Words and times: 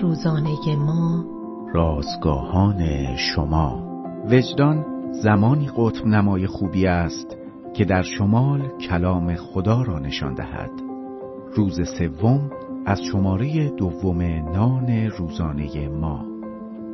روزانه 0.00 0.76
ما. 0.78 1.24
رازگاهان 1.74 3.16
شما. 3.16 3.82
وجدان 4.30 4.84
زمانی 5.12 5.70
قطب 5.76 6.06
نمای 6.06 6.46
خوبی 6.46 6.86
است 6.86 7.36
که 7.74 7.84
در 7.84 8.02
شمال 8.02 8.68
کلام 8.78 9.34
خدا 9.34 9.82
را 9.82 9.98
نشان 9.98 10.34
دهد. 10.34 10.70
روز 11.54 11.80
سوم 11.98 12.50
از 12.86 13.00
شماره 13.12 13.70
دوم 13.70 14.22
نان 14.52 15.10
روزانه 15.18 15.88
ما. 15.88 16.24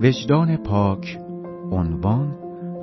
وجدان 0.01 0.57
پاک 0.57 1.19
عنوان 1.73 2.35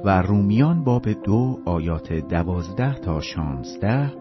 و 0.06 0.22
رومیان 0.22 0.84
باب 0.84 1.10
دو 1.10 1.60
آیات 1.66 2.14
دوازده 2.14 2.94
تا 2.94 3.22
شانزده 3.22 4.14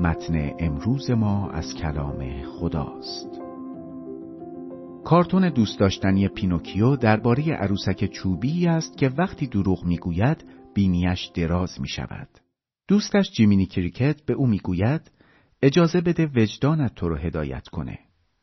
متن 0.00 0.50
امروز 0.58 1.10
ما 1.10 1.48
از 1.48 1.74
کلام 1.74 2.24
خداست. 2.60 3.47
کارتون 5.08 5.48
دوست 5.48 5.78
داشتنی 5.78 6.28
پینوکیو 6.28 6.96
درباره 6.96 7.52
عروسک 7.52 8.06
چوبی 8.06 8.66
است 8.66 8.96
که 8.96 9.08
وقتی 9.08 9.46
دروغ 9.46 9.84
می‌گوید 9.84 10.44
بینیش 10.74 11.30
دراز 11.34 11.80
می 11.80 11.88
شود. 11.88 12.28
دوستش 12.88 13.30
جیمینی 13.30 13.66
کریکت 13.66 14.22
به 14.26 14.32
او 14.32 14.46
می‌گوید 14.46 15.10
اجازه 15.62 16.00
بده 16.00 16.30
وجدانت 16.36 16.94
تو 16.94 17.08
رو 17.08 17.16
هدایت 17.16 17.68
کنه. 17.68 17.98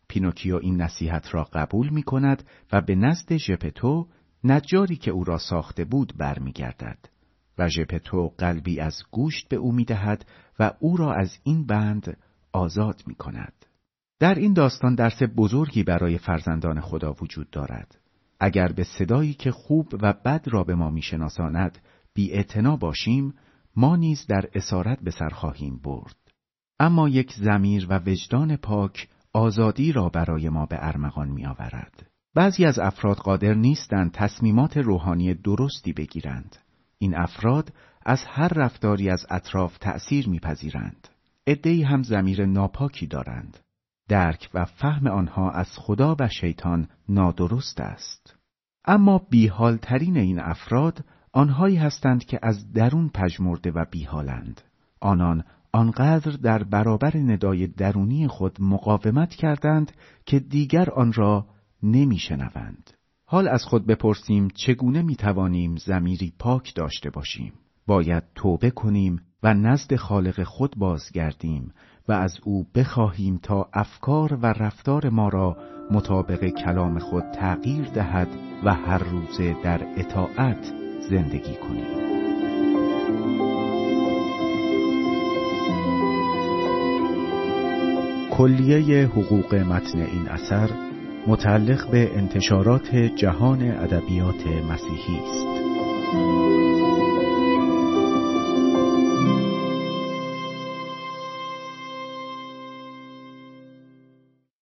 پینوکیو 0.07 0.55
این 0.55 0.81
نصیحت 0.81 1.33
را 1.33 1.43
قبول 1.43 1.89
می 1.89 2.03
کند 2.03 2.43
و 2.71 2.81
به 2.81 2.95
نزد 2.95 3.37
ژپتو 3.37 4.07
نجاری 4.43 4.95
که 4.95 5.11
او 5.11 5.23
را 5.23 5.37
ساخته 5.37 5.85
بود 5.85 6.13
برمیگردد 6.17 7.09
و 7.57 7.69
ژپتو 7.69 8.31
قلبی 8.37 8.79
از 8.79 9.03
گوشت 9.11 9.49
به 9.49 9.55
او 9.55 9.71
می 9.71 9.85
دهد 9.85 10.25
و 10.59 10.71
او 10.79 10.97
را 10.97 11.13
از 11.13 11.37
این 11.43 11.65
بند 11.65 12.17
آزاد 12.51 13.03
می 13.07 13.15
کند. 13.15 13.65
در 14.19 14.35
این 14.35 14.53
داستان 14.53 14.95
درس 14.95 15.23
بزرگی 15.37 15.83
برای 15.83 16.17
فرزندان 16.17 16.79
خدا 16.81 17.15
وجود 17.21 17.49
دارد. 17.49 17.97
اگر 18.39 18.67
به 18.67 18.83
صدایی 18.83 19.33
که 19.33 19.51
خوب 19.51 19.87
و 20.01 20.13
بد 20.13 20.45
را 20.51 20.63
به 20.63 20.75
ما 20.75 20.89
میشناساند 20.89 21.77
بی 22.13 22.45
باشیم 22.79 23.33
ما 23.75 23.95
نیز 23.95 24.25
در 24.27 24.49
اسارت 24.53 24.99
به 24.99 25.11
سر 25.11 25.29
خواهیم 25.29 25.79
برد. 25.83 26.15
اما 26.79 27.09
یک 27.09 27.33
زمیر 27.33 27.87
و 27.89 27.99
وجدان 28.05 28.55
پاک 28.55 29.07
آزادی 29.33 29.91
را 29.91 30.09
برای 30.09 30.49
ما 30.49 30.65
به 30.65 30.77
ارمغان 30.79 31.29
می 31.29 31.45
آورد. 31.45 32.09
بعضی 32.35 32.65
از 32.65 32.79
افراد 32.79 33.17
قادر 33.17 33.53
نیستند 33.53 34.11
تصمیمات 34.11 34.77
روحانی 34.77 35.33
درستی 35.33 35.93
بگیرند. 35.93 36.55
این 36.97 37.15
افراد 37.15 37.73
از 38.05 38.19
هر 38.27 38.47
رفتاری 38.47 39.09
از 39.09 39.25
اطراف 39.29 39.77
تأثیر 39.77 40.29
میپذیرند. 40.29 41.07
عدهای 41.47 41.83
هم 41.83 42.03
زمیر 42.03 42.45
ناپاکی 42.45 43.07
دارند. 43.07 43.64
درک 44.07 44.49
و 44.53 44.65
فهم 44.65 45.07
آنها 45.07 45.51
از 45.51 45.67
خدا 45.77 46.15
و 46.19 46.27
شیطان 46.27 46.87
نادرست 47.09 47.79
است. 47.79 48.35
اما 48.85 49.17
بیحالترین 49.29 50.17
این 50.17 50.39
افراد 50.39 51.05
آنهایی 51.33 51.75
هستند 51.75 52.23
که 52.23 52.39
از 52.41 52.71
درون 52.73 53.09
پژمرده 53.09 53.71
و 53.71 53.85
بیحالند. 53.91 54.61
آنان 54.99 55.43
آنقدر 55.71 56.31
در 56.31 56.63
برابر 56.63 57.17
ندای 57.17 57.67
درونی 57.67 58.27
خود 58.27 58.57
مقاومت 58.61 59.29
کردند 59.29 59.91
که 60.25 60.39
دیگر 60.39 60.89
آن 60.89 61.13
را 61.13 61.47
نمیشنوند. 61.83 62.91
حال 63.25 63.47
از 63.47 63.63
خود 63.63 63.87
بپرسیم 63.87 64.47
چگونه 64.47 65.01
می 65.01 65.15
توانیم 65.15 65.75
زمیری 65.75 66.33
پاک 66.39 66.75
داشته 66.75 67.09
باشیم. 67.09 67.53
باید 67.87 68.23
توبه 68.35 68.71
کنیم 68.71 69.21
و 69.43 69.53
نزد 69.53 69.95
خالق 69.95 70.43
خود 70.43 70.75
بازگردیم 70.77 71.71
و 72.07 72.11
از 72.11 72.39
او 72.43 72.65
بخواهیم 72.75 73.39
تا 73.43 73.69
افکار 73.73 74.33
و 74.33 74.45
رفتار 74.45 75.09
ما 75.09 75.29
را 75.29 75.57
مطابق 75.91 76.45
کلام 76.45 76.99
خود 76.99 77.23
تغییر 77.23 77.85
دهد 77.85 78.27
و 78.63 78.73
هر 78.73 78.97
روزه 78.97 79.55
در 79.63 79.81
اطاعت 79.97 80.73
زندگی 81.09 81.55
کنیم. 81.55 82.05
کلیه 88.37 89.07
حقوق 89.07 89.55
متن 89.55 89.99
این 89.99 90.27
اثر 90.29 90.69
متعلق 91.27 91.91
به 91.91 92.17
انتشارات 92.17 92.95
جهان 92.95 93.61
ادبیات 93.61 94.47
مسیحی 94.47 95.19
است. 95.19 96.64